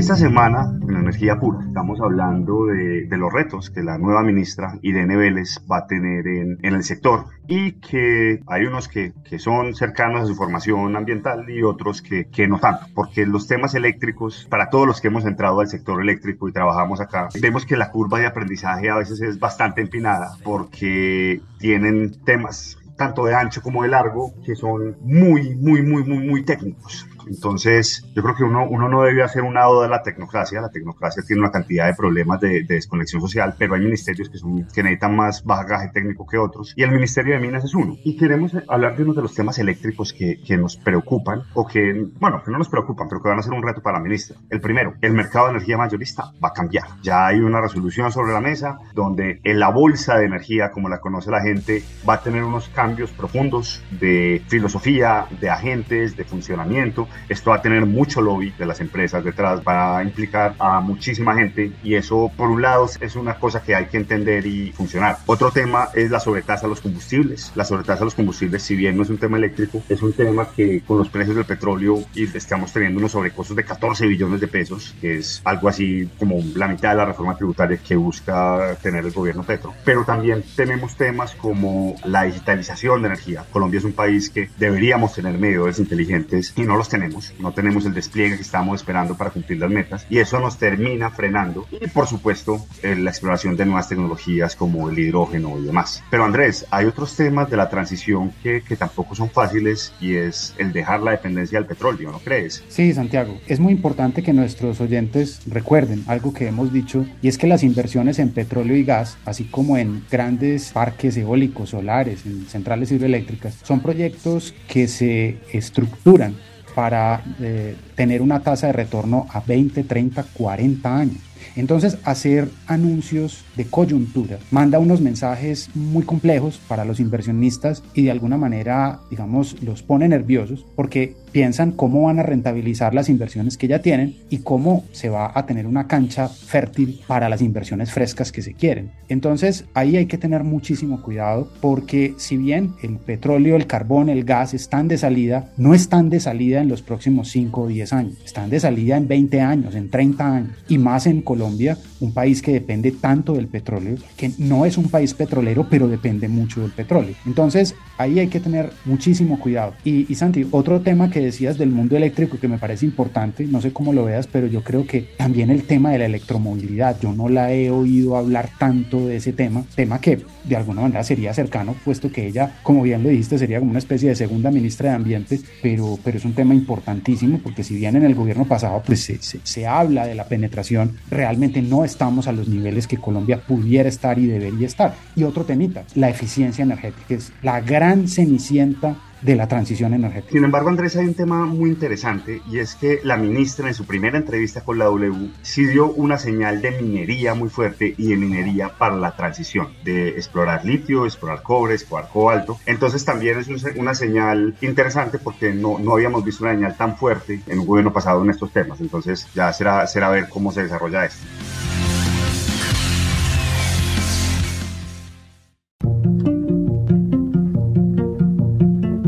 Esta 0.03 0.17
semana 0.17 0.69
en 0.81 0.97
Energía 0.97 1.39
Pura 1.39 1.59
estamos 1.65 2.01
hablando 2.01 2.65
de, 2.65 3.05
de, 3.07 3.17
los 3.17 3.31
retos 3.31 3.69
que 3.69 3.81
la 3.81 3.97
nueva 3.97 4.21
ministra 4.21 4.77
Irene 4.81 5.15
Vélez 5.15 5.61
va 5.71 5.77
a 5.77 5.87
tener 5.87 6.27
en, 6.27 6.57
en 6.61 6.75
el 6.75 6.83
sector 6.83 7.27
y 7.47 7.79
que 7.79 8.41
hay 8.47 8.65
unos 8.65 8.89
que, 8.89 9.13
que, 9.23 9.39
son 9.39 9.73
cercanos 9.75 10.23
a 10.23 10.25
su 10.25 10.35
formación 10.35 10.97
ambiental 10.97 11.49
y 11.49 11.63
otros 11.63 12.01
que, 12.01 12.27
que, 12.27 12.49
no 12.49 12.59
tanto, 12.59 12.87
porque 12.93 13.25
los 13.25 13.47
temas 13.47 13.75
eléctricos, 13.75 14.45
para 14.49 14.69
todos 14.69 14.85
los 14.85 14.99
que 14.99 15.07
hemos 15.07 15.23
entrado 15.23 15.61
al 15.61 15.69
sector 15.69 16.01
eléctrico 16.01 16.49
y 16.49 16.51
trabajamos 16.51 16.99
acá, 16.99 17.29
vemos 17.41 17.65
que 17.65 17.77
la 17.77 17.89
curva 17.89 18.19
de 18.19 18.25
aprendizaje 18.25 18.89
a 18.89 18.97
veces 18.97 19.21
es 19.21 19.39
bastante 19.39 19.79
empinada 19.79 20.35
porque 20.43 21.41
tienen 21.59 22.11
temas 22.25 22.77
tanto 22.97 23.25
de 23.25 23.35
ancho 23.35 23.61
como 23.61 23.83
de 23.83 23.89
largo, 23.89 24.33
que 24.45 24.55
son 24.55 24.97
muy, 25.01 25.55
muy, 25.55 25.81
muy, 25.81 26.03
muy, 26.03 26.27
muy 26.27 26.43
técnicos. 26.43 27.07
Entonces, 27.27 28.05
yo 28.13 28.23
creo 28.23 28.35
que 28.35 28.43
uno, 28.43 28.67
uno 28.69 28.89
no 28.89 29.03
debe 29.03 29.23
hacer 29.23 29.41
un 29.43 29.53
lado 29.53 29.81
de 29.81 29.89
la 29.89 30.01
tecnocracia. 30.01 30.61
La 30.61 30.69
tecnocracia 30.69 31.23
tiene 31.25 31.41
una 31.41 31.51
cantidad 31.51 31.87
de 31.87 31.93
problemas 31.93 32.39
de, 32.39 32.63
de, 32.63 32.75
desconexión 32.75 33.21
social, 33.21 33.55
pero 33.57 33.75
hay 33.75 33.81
ministerios 33.81 34.29
que, 34.29 34.37
son, 34.37 34.67
que 34.73 34.83
necesitan 34.83 35.15
más 35.15 35.43
bagaje 35.43 35.89
técnico 35.89 36.25
que 36.25 36.37
otros. 36.37 36.73
Y 36.75 36.83
el 36.83 36.91
Ministerio 36.91 37.33
de 37.33 37.39
Minas 37.39 37.63
es 37.63 37.73
uno. 37.73 37.95
Y 38.03 38.17
queremos 38.17 38.53
hablar 38.67 38.95
de 38.95 39.03
uno 39.03 39.13
de 39.13 39.21
los 39.21 39.33
temas 39.33 39.57
eléctricos 39.59 40.13
que, 40.13 40.41
que 40.41 40.57
nos 40.57 40.77
preocupan, 40.77 41.43
o 41.53 41.67
que, 41.67 42.07
bueno, 42.19 42.43
que 42.43 42.51
no 42.51 42.57
nos 42.57 42.69
preocupan, 42.69 43.07
pero 43.07 43.21
que 43.21 43.29
van 43.29 43.39
a 43.39 43.43
ser 43.43 43.53
un 43.53 43.63
reto 43.63 43.81
para 43.81 43.97
la 43.97 44.03
ministra. 44.03 44.37
El 44.49 44.61
primero, 44.61 44.93
el 45.01 45.13
mercado 45.13 45.45
de 45.45 45.51
energía 45.51 45.77
mayorista 45.77 46.31
va 46.43 46.49
a 46.49 46.53
cambiar. 46.53 46.85
Ya 47.01 47.27
hay 47.27 47.39
una 47.39 47.61
resolución 47.61 48.11
sobre 48.11 48.33
la 48.33 48.41
mesa 48.41 48.79
donde 48.93 49.39
en 49.43 49.59
la 49.59 49.69
bolsa 49.69 50.17
de 50.17 50.25
energía, 50.25 50.71
como 50.71 50.89
la 50.89 50.99
conoce 50.99 51.31
la 51.31 51.41
gente, 51.41 51.83
va 52.07 52.15
a 52.15 52.21
tener 52.21 52.43
unos 52.43 52.69
cambios 52.69 53.11
profundos 53.11 53.81
de 53.91 54.41
filosofía, 54.47 55.25
de 55.39 55.49
agentes, 55.49 56.15
de 56.15 56.23
funcionamiento 56.23 57.07
esto 57.29 57.51
va 57.51 57.57
a 57.57 57.61
tener 57.61 57.85
mucho 57.85 58.21
lobby 58.21 58.51
de 58.57 58.65
las 58.65 58.81
empresas 58.81 59.23
detrás, 59.23 59.61
va 59.67 59.97
a 59.97 60.03
implicar 60.03 60.55
a 60.59 60.79
muchísima 60.79 61.35
gente 61.35 61.71
y 61.83 61.95
eso 61.95 62.31
por 62.35 62.49
un 62.49 62.61
lado 62.61 62.89
es 62.99 63.15
una 63.15 63.35
cosa 63.35 63.61
que 63.61 63.75
hay 63.75 63.85
que 63.85 63.97
entender 63.97 64.45
y 64.45 64.71
funcionar. 64.71 65.17
Otro 65.25 65.51
tema 65.51 65.89
es 65.93 66.11
la 66.11 66.19
sobretasa 66.19 66.65
a 66.65 66.69
los 66.69 66.81
combustibles. 66.81 67.51
La 67.55 67.65
sobretasa 67.65 68.01
a 68.01 68.05
los 68.05 68.15
combustibles, 68.15 68.63
si 68.63 68.75
bien 68.75 68.97
no 68.97 69.03
es 69.03 69.09
un 69.09 69.17
tema 69.17 69.37
eléctrico, 69.37 69.81
es 69.89 70.01
un 70.01 70.13
tema 70.13 70.47
que 70.55 70.81
con 70.81 70.97
los 70.97 71.09
precios 71.09 71.35
del 71.35 71.45
petróleo 71.45 72.03
y 72.13 72.25
estamos 72.35 72.73
teniendo 72.73 72.99
unos 72.99 73.11
sobrecostos 73.11 73.55
de 73.55 73.63
14 73.63 74.07
billones 74.07 74.41
de 74.41 74.47
pesos, 74.47 74.95
que 74.99 75.17
es 75.17 75.41
algo 75.43 75.69
así 75.69 76.09
como 76.17 76.39
la 76.55 76.67
mitad 76.67 76.91
de 76.91 76.95
la 76.97 77.05
reforma 77.05 77.35
tributaria 77.35 77.77
que 77.77 77.95
busca 77.95 78.75
tener 78.81 79.05
el 79.05 79.11
gobierno 79.11 79.43
Petro. 79.43 79.73
Pero 79.85 80.03
también 80.03 80.43
tenemos 80.55 80.95
temas 80.95 81.33
como 81.35 81.95
la 82.05 82.23
digitalización 82.23 83.01
de 83.01 83.07
energía. 83.07 83.45
Colombia 83.51 83.77
es 83.77 83.83
un 83.83 83.93
país 83.93 84.29
que 84.29 84.49
deberíamos 84.57 85.13
tener 85.13 85.37
medidores 85.37 85.79
inteligentes 85.79 86.53
y 86.55 86.63
no 86.63 86.75
los 86.77 86.89
tenemos 86.89 87.02
no 87.39 87.51
tenemos 87.51 87.85
el 87.85 87.93
despliegue 87.93 88.35
que 88.35 88.41
estamos 88.41 88.81
esperando 88.81 89.15
para 89.15 89.29
cumplir 89.29 89.59
las 89.59 89.69
metas 89.69 90.05
y 90.09 90.19
eso 90.19 90.39
nos 90.39 90.57
termina 90.57 91.09
frenando 91.09 91.67
y 91.71 91.87
por 91.87 92.07
supuesto 92.07 92.65
eh, 92.81 92.95
la 92.95 93.09
exploración 93.09 93.55
de 93.55 93.65
nuevas 93.65 93.89
tecnologías 93.89 94.55
como 94.55 94.89
el 94.89 94.99
hidrógeno 94.99 95.57
y 95.59 95.65
demás. 95.65 96.03
Pero 96.09 96.25
Andrés, 96.25 96.65
hay 96.71 96.85
otros 96.85 97.15
temas 97.15 97.49
de 97.49 97.57
la 97.57 97.69
transición 97.69 98.31
que, 98.41 98.61
que 98.61 98.75
tampoco 98.75 99.15
son 99.15 99.29
fáciles 99.29 99.93
y 99.99 100.15
es 100.15 100.53
el 100.57 100.71
dejar 100.71 101.01
la 101.01 101.11
dependencia 101.11 101.59
del 101.59 101.67
petróleo, 101.67 102.11
¿no 102.11 102.19
crees? 102.19 102.63
Sí, 102.67 102.93
Santiago, 102.93 103.39
es 103.47 103.59
muy 103.59 103.73
importante 103.73 104.23
que 104.23 104.33
nuestros 104.33 104.81
oyentes 104.81 105.41
recuerden 105.47 106.03
algo 106.07 106.33
que 106.33 106.47
hemos 106.47 106.71
dicho 106.71 107.05
y 107.21 107.27
es 107.27 107.37
que 107.37 107.47
las 107.47 107.63
inversiones 107.63 108.19
en 108.19 108.29
petróleo 108.29 108.75
y 108.75 108.83
gas, 108.83 109.17
así 109.25 109.45
como 109.45 109.77
en 109.77 110.03
grandes 110.09 110.71
parques 110.71 111.17
eólicos, 111.17 111.69
solares, 111.69 112.25
en 112.25 112.45
centrales 112.45 112.91
hidroeléctricas, 112.91 113.59
son 113.63 113.81
proyectos 113.81 114.53
que 114.67 114.87
se 114.87 115.37
estructuran 115.51 116.35
para 116.75 117.23
eh, 117.39 117.75
tener 117.95 118.21
una 118.21 118.41
tasa 118.41 118.67
de 118.67 118.73
retorno 118.73 119.27
a 119.29 119.39
20, 119.41 119.83
30, 119.83 120.23
40 120.33 120.97
años. 120.97 121.17
Entonces, 121.55 121.97
hacer 122.03 122.49
anuncios 122.67 123.43
de 123.55 123.65
coyuntura 123.65 124.39
manda 124.49 124.79
unos 124.79 125.01
mensajes 125.01 125.69
muy 125.75 126.03
complejos 126.03 126.59
para 126.67 126.85
los 126.85 126.99
inversionistas 126.99 127.83
y 127.93 128.03
de 128.03 128.11
alguna 128.11 128.37
manera, 128.37 128.99
digamos, 129.09 129.61
los 129.61 129.83
pone 129.83 130.07
nerviosos 130.07 130.65
porque 130.75 131.15
piensan 131.33 131.71
cómo 131.71 132.03
van 132.03 132.19
a 132.19 132.23
rentabilizar 132.23 132.93
las 132.93 133.09
inversiones 133.09 133.57
que 133.57 133.67
ya 133.67 133.79
tienen 133.79 134.15
y 134.29 134.37
cómo 134.37 134.85
se 134.91 135.09
va 135.09 135.31
a 135.33 135.45
tener 135.45 135.67
una 135.67 135.87
cancha 135.87 136.29
fértil 136.29 137.01
para 137.07 137.27
las 137.27 137.41
inversiones 137.41 137.91
frescas 137.91 138.31
que 138.31 138.43
se 138.43 138.53
quieren. 138.53 138.91
Entonces 139.09 139.65
ahí 139.73 139.97
hay 139.97 140.05
que 140.05 140.19
tener 140.19 140.43
muchísimo 140.43 141.01
cuidado 141.01 141.51
porque 141.59 142.13
si 142.17 142.37
bien 142.37 142.73
el 142.83 142.97
petróleo, 142.97 143.55
el 143.55 143.67
carbón, 143.67 144.09
el 144.09 144.23
gas 144.23 144.53
están 144.53 144.87
de 144.87 144.97
salida, 144.97 145.51
no 145.57 145.73
están 145.73 146.09
de 146.09 146.19
salida 146.19 146.61
en 146.61 146.69
los 146.69 146.83
próximos 146.83 147.29
5 147.29 147.61
o 147.61 147.67
10 147.67 147.93
años, 147.93 148.17
están 148.23 148.49
de 148.51 148.59
salida 148.59 148.95
en 148.95 149.07
20 149.07 149.41
años, 149.41 149.75
en 149.75 149.89
30 149.89 150.35
años 150.35 150.51
y 150.69 150.77
más 150.77 151.07
en 151.07 151.21
Colombia, 151.21 151.77
un 151.99 152.13
país 152.13 152.41
que 152.41 152.53
depende 152.53 152.91
tanto 152.91 153.33
del 153.33 153.47
petróleo, 153.47 153.97
que 154.15 154.31
no 154.37 154.65
es 154.65 154.77
un 154.77 154.89
país 154.89 155.15
petrolero, 155.15 155.67
pero 155.67 155.87
depende 155.87 156.27
mucho 156.27 156.61
del 156.61 156.71
petróleo. 156.71 157.15
Entonces 157.25 157.75
ahí 157.97 158.19
hay 158.19 158.27
que 158.27 158.39
tener 158.39 158.71
muchísimo 158.85 159.39
cuidado. 159.39 159.73
Y, 159.83 160.11
y 160.11 160.15
Santi, 160.15 160.45
otro 160.51 160.81
tema 160.81 161.09
que 161.09 161.22
decías 161.23 161.57
del 161.57 161.69
mundo 161.69 161.97
eléctrico 161.97 162.39
que 162.39 162.47
me 162.47 162.57
parece 162.57 162.85
importante, 162.85 163.45
no 163.45 163.61
sé 163.61 163.71
cómo 163.71 163.93
lo 163.93 164.05
veas, 164.05 164.27
pero 164.27 164.47
yo 164.47 164.63
creo 164.63 164.85
que 164.85 165.01
también 165.17 165.49
el 165.49 165.63
tema 165.63 165.91
de 165.91 165.99
la 165.99 166.05
electromovilidad, 166.05 166.99
yo 167.01 167.13
no 167.13 167.29
la 167.29 167.53
he 167.53 167.69
oído 167.71 168.17
hablar 168.17 168.49
tanto 168.57 169.07
de 169.07 169.17
ese 169.17 169.33
tema, 169.33 169.63
tema 169.75 169.99
que 169.99 170.19
de 170.43 170.55
alguna 170.55 170.81
manera 170.81 171.03
sería 171.03 171.33
cercano, 171.33 171.75
puesto 171.85 172.11
que 172.11 172.27
ella, 172.27 172.59
como 172.63 172.81
bien 172.81 173.03
lo 173.03 173.09
dijiste, 173.09 173.37
sería 173.37 173.59
como 173.59 173.71
una 173.71 173.79
especie 173.79 174.09
de 174.09 174.15
segunda 174.15 174.51
ministra 174.51 174.89
de 174.89 174.95
Ambiente, 174.95 175.39
pero, 175.61 175.97
pero 176.03 176.17
es 176.17 176.25
un 176.25 176.33
tema 176.33 176.53
importantísimo 176.53 177.39
porque 177.39 177.63
si 177.63 177.75
bien 177.75 177.95
en 177.95 178.03
el 178.03 178.15
gobierno 178.15 178.45
pasado 178.45 178.81
pues 178.85 179.01
se, 179.01 179.21
se, 179.21 179.39
se 179.43 179.67
habla 179.67 180.05
de 180.05 180.15
la 180.15 180.25
penetración, 180.25 180.97
realmente 181.09 181.61
no 181.61 181.85
estamos 181.85 182.27
a 182.27 182.31
los 182.31 182.47
niveles 182.47 182.87
que 182.87 182.97
Colombia 182.97 183.41
pudiera 183.45 183.89
estar 183.89 184.19
y 184.19 184.25
debería 184.25 184.67
estar. 184.67 184.95
Y 185.15 185.23
otro 185.23 185.45
temita, 185.45 185.83
la 185.95 186.09
eficiencia 186.09 186.63
energética, 186.63 187.15
es 187.15 187.31
la 187.41 187.61
gran 187.61 188.07
cenicienta 188.07 188.95
de 189.23 189.35
la 189.35 189.47
transición 189.47 189.93
energética. 189.93 190.31
Sin 190.31 190.43
embargo, 190.43 190.69
Andrés, 190.69 190.95
hay 190.95 191.05
un 191.05 191.13
tema 191.13 191.45
muy 191.45 191.69
interesante 191.69 192.41
y 192.49 192.59
es 192.59 192.75
que 192.75 192.99
la 193.03 193.17
ministra 193.17 193.67
en 193.67 193.73
su 193.73 193.85
primera 193.85 194.17
entrevista 194.17 194.61
con 194.61 194.77
la 194.77 194.85
W 194.85 195.29
sí 195.41 195.65
dio 195.65 195.91
una 195.91 196.17
señal 196.17 196.61
de 196.61 196.71
minería 196.71 197.33
muy 197.33 197.49
fuerte 197.49 197.95
y 197.97 198.09
de 198.09 198.17
minería 198.17 198.69
para 198.77 198.95
la 198.95 199.15
transición, 199.15 199.69
de 199.83 200.09
explorar 200.09 200.65
litio, 200.65 201.05
explorar 201.05 201.41
cobre, 201.41 201.75
explorar 201.75 202.09
cobalto. 202.11 202.59
Entonces 202.65 203.05
también 203.05 203.39
es 203.39 203.47
una 203.75 203.93
señal 203.93 204.55
interesante 204.61 205.19
porque 205.19 205.53
no, 205.53 205.79
no 205.79 205.93
habíamos 205.93 206.23
visto 206.23 206.43
una 206.43 206.53
señal 206.53 206.75
tan 206.75 206.97
fuerte 206.97 207.41
en 207.47 207.59
un 207.59 207.65
gobierno 207.65 207.93
pasado 207.93 208.23
en 208.23 208.29
estos 208.29 208.51
temas. 208.51 208.81
Entonces 208.81 209.27
ya 209.33 209.51
será, 209.53 209.87
será 209.87 210.09
ver 210.09 210.27
cómo 210.29 210.51
se 210.51 210.63
desarrolla 210.63 211.05
esto. 211.05 211.23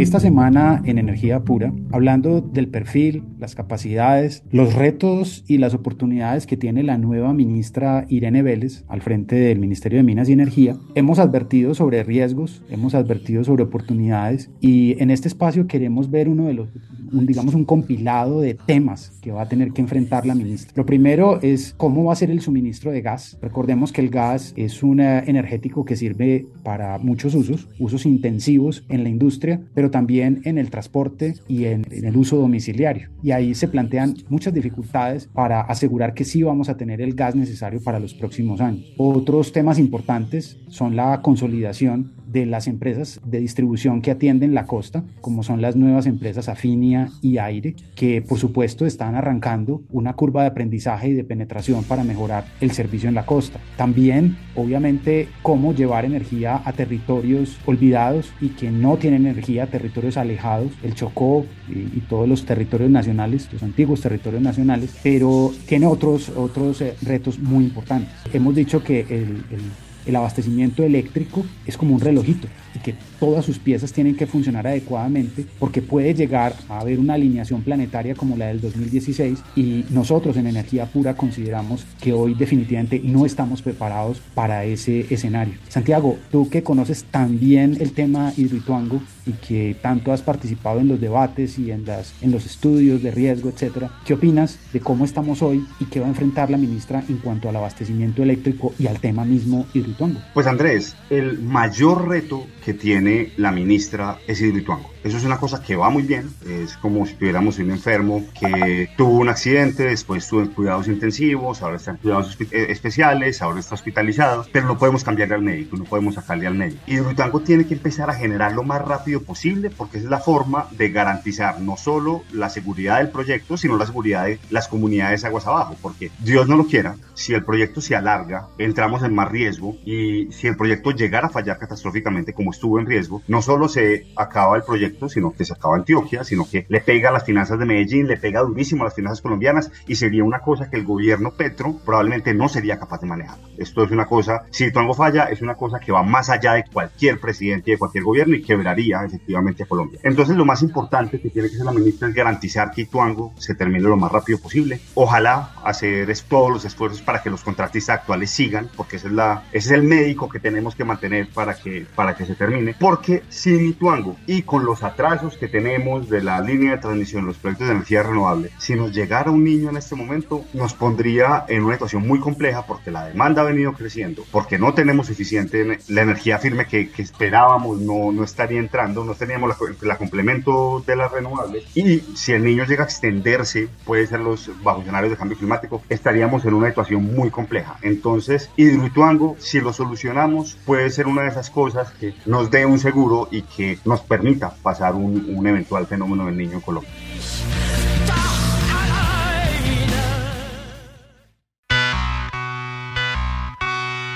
Esta 0.05 0.19
semana 0.19 0.83
en 0.85 0.99
Energía 0.99 1.39
Pura, 1.39 1.73
hablando 1.91 2.39
del 2.39 2.67
perfil, 2.67 3.23
las 3.39 3.55
capacidades, 3.55 4.43
los 4.51 4.75
retos 4.75 5.43
y 5.47 5.57
las 5.57 5.73
oportunidades 5.73 6.45
que 6.45 6.57
tiene 6.57 6.83
la 6.83 6.99
nueva 6.99 7.33
ministra 7.33 8.05
Irene 8.07 8.43
Vélez 8.43 8.83
al 8.87 9.01
frente 9.01 9.35
del 9.35 9.57
Ministerio 9.57 9.97
de 9.97 10.03
Minas 10.03 10.29
y 10.29 10.33
Energía, 10.33 10.77
hemos 10.93 11.17
advertido 11.17 11.73
sobre 11.73 12.03
riesgos, 12.03 12.61
hemos 12.69 12.93
advertido 12.93 13.43
sobre 13.43 13.63
oportunidades 13.63 14.51
y 14.61 14.95
en 15.01 15.09
este 15.09 15.27
espacio 15.27 15.65
queremos 15.65 16.11
ver 16.11 16.29
uno 16.29 16.45
de 16.45 16.53
los, 16.53 16.69
un, 17.11 17.25
digamos, 17.25 17.55
un 17.55 17.65
compilado 17.65 18.41
de 18.41 18.53
temas 18.53 19.17
que 19.23 19.31
va 19.31 19.41
a 19.41 19.49
tener 19.49 19.71
que 19.71 19.81
enfrentar 19.81 20.27
la 20.27 20.35
ministra. 20.35 20.73
Lo 20.75 20.85
primero 20.85 21.41
es 21.41 21.73
cómo 21.77 22.03
va 22.03 22.13
a 22.13 22.15
ser 22.15 22.29
el 22.29 22.41
suministro 22.41 22.91
de 22.91 23.01
gas. 23.01 23.39
Recordemos 23.41 23.91
que 23.91 24.01
el 24.01 24.11
gas 24.11 24.53
es 24.55 24.83
un 24.83 24.99
energético 24.99 25.83
que 25.83 25.95
sirve 25.95 26.45
para 26.61 26.99
muchos 26.99 27.33
usos, 27.33 27.67
usos 27.79 28.05
intensivos 28.05 28.85
en 28.87 29.01
la 29.01 29.09
industria, 29.09 29.61
pero 29.73 29.94
también 29.95 30.41
en 30.43 30.57
el 30.57 30.71
transporte 30.71 31.35
y 31.47 31.67
en, 31.67 31.85
el 31.89 32.17
uso 32.17 32.35
domiciliario. 32.35 33.07
Y 33.23 33.31
ahí 33.31 33.55
se 33.55 33.69
plantean 33.69 34.17
muchas 34.27 34.53
dificultades 34.53 35.27
para 35.27 35.61
asegurar 35.61 36.13
que 36.13 36.25
sí 36.25 36.43
vamos 36.43 36.67
a 36.67 36.75
tener 36.75 36.99
el 36.99 37.15
gas 37.15 37.33
necesario 37.33 37.81
para 37.81 37.97
los 37.97 38.13
próximos 38.13 38.59
años. 38.59 38.93
Otros 38.97 39.53
temas 39.53 39.79
importantes 39.79 40.57
son 40.67 40.97
la 40.97 41.21
consolidación 41.21 42.11
de 42.35 42.45
las 42.45 42.67
empresas 42.67 43.21
de 43.23 43.39
distribución 43.39 44.01
que 44.01 44.11
atienden 44.11 44.53
la 44.53 44.65
costa, 44.65 45.05
como 45.21 45.41
son 45.41 45.61
las 45.61 45.77
nuevas 45.77 46.05
empresas 46.05 46.49
Afinia 46.49 47.07
y 47.21 47.37
Aire, 47.37 47.75
que 47.95 48.21
por 48.21 48.37
supuesto 48.37 48.85
están 48.85 49.15
arrancando 49.15 49.83
una 49.89 50.15
curva 50.15 50.41
de 50.41 50.49
aprendizaje 50.49 51.07
y 51.07 51.13
de 51.13 51.23
penetración 51.23 51.85
para 51.85 52.03
mejorar 52.03 52.43
el 52.59 52.71
servicio 52.71 53.07
en 53.07 53.15
la 53.15 53.25
costa. 53.25 53.61
También, 53.77 54.35
obviamente, 54.53 55.29
cómo 55.43 55.73
llevar 55.73 56.03
energía 56.03 56.61
a 56.65 56.73
territorios 56.73 57.57
olvidados 57.65 58.33
y 58.41 58.49
que 58.49 58.69
no 58.69 58.97
tienen 58.97 59.25
energía, 59.25 59.67
territorios 59.67 60.17
alejados, 60.17 60.73
el 60.83 60.93
Chocó 60.93 61.45
y, 61.69 61.97
y 61.97 62.03
todos 62.09 62.27
los 62.27 62.43
territorios 62.43 62.91
nacionales, 62.91 63.47
los 63.53 63.63
antiguos 63.63 64.01
territorios 64.01 64.41
nacionales, 64.41 64.93
pero 65.01 65.53
tiene 65.67 65.85
otros, 65.85 66.27
otros 66.35 66.81
eh, 66.81 66.95
retos 67.01 67.39
muy 67.39 67.63
importantes. 67.63 68.09
Hemos 68.33 68.55
dicho 68.55 68.83
que 68.83 68.99
el, 68.99 69.45
el 69.51 69.84
el 70.05 70.15
abastecimiento 70.15 70.83
eléctrico 70.83 71.45
es 71.65 71.77
como 71.77 71.95
un 71.95 72.01
relojito 72.01 72.47
y 72.73 72.79
que 72.79 72.95
todas 73.19 73.45
sus 73.45 73.59
piezas 73.59 73.93
tienen 73.93 74.15
que 74.15 74.27
funcionar 74.27 74.67
adecuadamente 74.67 75.45
porque 75.59 75.81
puede 75.81 76.13
llegar 76.13 76.53
a 76.69 76.79
haber 76.79 76.99
una 76.99 77.15
alineación 77.15 77.61
planetaria 77.61 78.15
como 78.15 78.37
la 78.37 78.47
del 78.47 78.61
2016 78.61 79.39
y 79.55 79.85
nosotros 79.89 80.37
en 80.37 80.47
Energía 80.47 80.85
Pura 80.85 81.15
consideramos 81.15 81.85
que 82.01 82.13
hoy 82.13 82.33
definitivamente 82.33 83.01
no 83.03 83.25
estamos 83.25 83.61
preparados 83.61 84.21
para 84.33 84.65
ese 84.65 85.05
escenario. 85.09 85.55
Santiago, 85.69 86.17
tú 86.31 86.49
que 86.49 86.63
conoces 86.63 87.05
también 87.05 87.77
el 87.79 87.91
tema 87.91 88.33
hidroituango 88.35 89.01
y 89.25 89.33
que 89.33 89.75
tanto 89.81 90.11
has 90.11 90.21
participado 90.21 90.79
en 90.79 90.87
los 90.87 91.01
debates 91.01 91.57
y 91.57 91.71
en, 91.71 91.85
las, 91.85 92.13
en 92.21 92.31
los 92.31 92.45
estudios 92.45 93.01
de 93.01 93.11
riesgo, 93.11 93.49
etcétera, 93.49 93.91
¿qué 94.05 94.13
opinas 94.13 94.59
de 94.71 94.79
cómo 94.79 95.05
estamos 95.05 95.41
hoy 95.41 95.65
y 95.79 95.85
qué 95.85 95.99
va 95.99 96.05
a 96.05 96.09
enfrentar 96.09 96.49
la 96.49 96.57
ministra 96.57 97.03
en 97.09 97.17
cuanto 97.17 97.49
al 97.49 97.55
abastecimiento 97.55 98.23
eléctrico 98.23 98.73
y 98.77 98.87
al 98.87 98.99
tema 98.99 99.25
mismo 99.25 99.65
hidroituango? 99.73 100.19
Pues 100.33 100.47
Andrés, 100.47 100.95
el 101.09 101.39
mayor 101.39 102.07
reto 102.07 102.45
que 102.63 102.73
tiene 102.73 103.04
la 103.37 103.51
ministra 103.51 104.19
es 104.27 104.41
Hidroituango. 104.41 104.89
Eso 105.03 105.17
es 105.17 105.23
una 105.23 105.37
cosa 105.37 105.61
que 105.61 105.75
va 105.75 105.91
muy 105.91 106.01
bien, 106.01 106.33
es 106.49 106.77
como 106.77 107.05
si 107.05 107.13
tuviéramos 107.13 107.59
un 107.59 107.69
enfermo 107.69 108.25
que 108.39 108.89
tuvo 108.97 109.19
un 109.19 109.29
accidente, 109.29 109.83
después 109.83 110.23
estuvo 110.23 110.41
en 110.41 110.47
cuidados 110.47 110.87
intensivos, 110.87 111.61
ahora 111.61 111.75
está 111.77 111.91
en 111.91 111.97
cuidados 111.97 112.35
especiales, 112.51 113.41
ahora 113.43 113.59
está 113.59 113.75
hospitalizado, 113.75 114.47
pero 114.51 114.65
no 114.65 114.79
podemos 114.79 115.03
cambiarle 115.03 115.35
al 115.35 115.43
médico, 115.43 115.77
no 115.77 115.83
podemos 115.83 116.15
sacarle 116.15 116.47
al 116.47 116.55
médico. 116.55 116.81
Hidroituango 116.87 117.41
tiene 117.41 117.67
que 117.67 117.75
empezar 117.75 118.09
a 118.09 118.15
generar 118.15 118.53
lo 118.53 118.63
más 118.63 118.81
rápido 118.81 119.21
posible 119.21 119.69
porque 119.69 119.99
es 119.99 120.05
la 120.05 120.19
forma 120.19 120.67
de 120.71 120.89
garantizar 120.89 121.61
no 121.61 121.77
solo 121.77 122.23
la 122.31 122.49
seguridad 122.49 122.97
del 122.97 123.09
proyecto, 123.09 123.57
sino 123.57 123.77
la 123.77 123.85
seguridad 123.85 124.25
de 124.25 124.39
las 124.49 124.67
comunidades 124.67 125.23
aguas 125.23 125.45
abajo, 125.45 125.75
porque 125.83 126.09
Dios 126.19 126.47
no 126.47 126.57
lo 126.57 126.65
quiera, 126.65 126.95
si 127.13 127.35
el 127.35 127.45
proyecto 127.45 127.79
se 127.79 127.95
alarga, 127.95 128.47
entramos 128.57 129.03
en 129.03 129.13
más 129.13 129.31
riesgo 129.31 129.77
y 129.85 130.31
si 130.31 130.47
el 130.47 130.57
proyecto 130.57 130.91
llegara 130.91 131.27
a 131.27 131.29
fallar 131.29 131.59
catastróficamente 131.59 132.33
como 132.33 132.49
estuvo 132.49 132.79
en 132.79 132.87
riesgo, 132.87 132.94
no 133.27 133.41
solo 133.41 133.67
se 133.67 134.07
acaba 134.15 134.55
el 134.55 134.63
proyecto, 134.63 135.09
sino 135.09 135.31
que 135.31 135.45
se 135.45 135.53
acaba 135.53 135.75
Antioquia, 135.75 136.23
sino 136.23 136.47
que 136.49 136.65
le 136.69 136.81
pega 136.81 137.09
a 137.09 137.11
las 137.11 137.25
finanzas 137.25 137.59
de 137.59 137.65
Medellín, 137.65 138.07
le 138.07 138.17
pega 138.17 138.41
durísimo 138.41 138.83
a 138.83 138.85
las 138.85 138.95
finanzas 138.95 139.21
colombianas 139.21 139.71
y 139.87 139.95
sería 139.95 140.23
una 140.23 140.39
cosa 140.39 140.69
que 140.69 140.77
el 140.77 140.85
gobierno 140.85 141.31
Petro 141.31 141.77
probablemente 141.85 142.33
no 142.33 142.49
sería 142.49 142.79
capaz 142.79 143.01
de 143.01 143.07
manejar. 143.07 143.37
Esto 143.57 143.83
es 143.83 143.91
una 143.91 144.05
cosa, 144.05 144.45
si 144.51 144.71
Tuango 144.71 144.93
falla, 144.93 145.25
es 145.25 145.41
una 145.41 145.55
cosa 145.55 145.79
que 145.79 145.91
va 145.91 146.03
más 146.03 146.29
allá 146.29 146.53
de 146.53 146.65
cualquier 146.71 147.19
presidente 147.19 147.71
de 147.71 147.77
cualquier 147.77 148.03
gobierno 148.03 148.35
y 148.35 148.41
quebraría 148.41 149.03
efectivamente 149.03 149.63
a 149.63 149.65
Colombia. 149.65 149.99
Entonces 150.03 150.35
lo 150.35 150.45
más 150.45 150.61
importante 150.61 151.19
que 151.19 151.29
tiene 151.29 151.49
que 151.49 151.55
hacer 151.55 151.65
la 151.65 151.71
ministra 151.71 152.07
es 152.07 152.13
garantizar 152.13 152.71
que 152.71 152.81
Ituango 152.81 153.33
se 153.37 153.55
termine 153.55 153.81
lo 153.81 153.97
más 153.97 154.11
rápido 154.11 154.39
posible. 154.39 154.79
Ojalá 154.93 155.53
hacer 155.63 156.15
todos 156.27 156.51
los 156.51 156.65
esfuerzos 156.65 157.01
para 157.01 157.21
que 157.21 157.29
los 157.29 157.43
contratistas 157.43 157.99
actuales 157.99 158.29
sigan, 158.29 158.69
porque 158.75 158.97
ese 158.97 159.07
es, 159.07 159.13
la, 159.13 159.43
es 159.51 159.69
el 159.71 159.83
médico 159.83 160.29
que 160.29 160.39
tenemos 160.39 160.75
que 160.75 160.83
mantener 160.83 161.29
para 161.29 161.55
que, 161.55 161.85
para 161.95 162.15
que 162.15 162.25
se 162.25 162.35
termine. 162.35 162.75
Porque 162.85 163.23
sin 163.29 163.65
Ituango 163.65 164.15
y 164.27 164.43
con 164.43 164.63
los 164.63 164.83
atrasos 164.83 165.37
que 165.37 165.47
tenemos 165.47 166.07
de 166.07 166.21
la 166.21 166.39
línea 166.39 166.73
de 166.73 166.77
transmisión, 166.77 167.25
los 167.25 167.37
proyectos 167.39 167.67
de 167.67 167.73
energía 167.73 168.03
renovable, 168.03 168.51
si 168.59 168.75
nos 168.75 168.93
llegara 168.93 169.31
un 169.31 169.43
niño 169.43 169.71
en 169.71 169.77
este 169.77 169.95
momento, 169.95 170.45
nos 170.53 170.75
pondría 170.75 171.45
en 171.47 171.63
una 171.63 171.73
situación 171.73 172.07
muy 172.07 172.19
compleja 172.19 172.67
porque 172.67 172.91
la 172.91 173.07
demanda 173.07 173.41
ha 173.41 173.45
venido 173.45 173.73
creciendo, 173.73 174.23
porque 174.29 174.59
no 174.59 174.75
tenemos 174.75 175.07
suficiente, 175.07 175.79
la 175.87 176.03
energía 176.03 176.37
firme 176.37 176.67
que, 176.67 176.91
que 176.91 177.01
esperábamos 177.01 177.79
no, 177.79 178.11
no 178.11 178.23
estaría 178.23 178.59
entrando, 178.59 179.03
no 179.03 179.15
teníamos 179.15 179.49
la, 179.49 179.57
la, 179.81 179.97
complemento 179.97 180.83
de 180.85 180.95
las 180.95 181.11
renovables 181.11 181.65
y 181.75 182.01
si 182.15 182.33
el 182.33 182.43
niño 182.43 182.65
llega 182.65 182.83
a 182.83 182.85
extenderse, 182.85 183.67
puede 183.83 184.05
ser 184.05 184.19
los 184.19 184.51
bajo 184.61 184.81
escenarios 184.81 185.09
de 185.09 185.17
cambio 185.17 185.39
climático, 185.39 185.81
estaríamos 185.89 186.45
en 186.45 186.53
una 186.53 186.67
situación 186.67 187.03
muy 187.15 187.31
compleja. 187.31 187.79
Entonces, 187.81 188.51
Hidroituango, 188.57 189.37
si 189.39 189.59
lo 189.59 189.73
solucionamos, 189.73 190.55
puede 190.67 190.91
ser 190.91 191.07
una 191.07 191.23
de 191.23 191.29
esas 191.29 191.49
cosas 191.49 191.89
que 191.93 192.13
nos 192.27 192.51
dé 192.51 192.67
un 192.67 192.74
seguro 192.79 193.27
y 193.31 193.41
que 193.43 193.79
nos 193.85 194.01
permita 194.01 194.53
pasar 194.53 194.95
un, 194.95 195.33
un 195.35 195.47
eventual 195.47 195.87
fenómeno 195.87 196.25
del 196.25 196.37
niño 196.37 196.53
en 196.53 196.61
Colombia. 196.61 196.91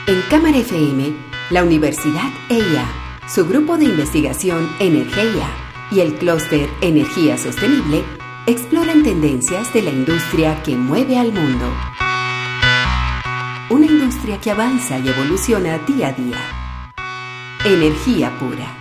En 0.08 0.22
Cámara 0.30 0.58
FM, 0.58 1.14
la 1.52 1.64
Universidad 1.64 2.30
EIA, 2.50 2.86
su 3.28 3.46
grupo 3.48 3.78
de 3.78 3.86
investigación 3.86 4.68
Energía 4.80 5.48
y 5.92 6.00
el 6.00 6.16
clúster 6.16 6.68
Energía 6.82 7.38
Sostenible 7.38 8.04
exploran 8.48 9.04
tendencias 9.04 9.72
de 9.72 9.84
la 9.84 9.92
industria 9.92 10.64
que 10.64 10.76
mueve 10.76 11.20
al 11.20 11.32
mundo. 11.32 11.72
Una 13.70 13.86
industria 13.86 14.40
que 14.42 14.50
avanza 14.50 14.98
y 14.98 15.10
evoluciona 15.10 15.78
día 15.78 16.08
a 16.08 16.14
día. 16.14 16.59
Energía 17.66 18.32
pura. 18.40 18.79